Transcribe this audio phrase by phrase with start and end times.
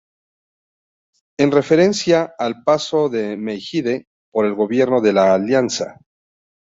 [1.37, 5.99] En referencia al paso de Meijide por el gobierno de la Alianza.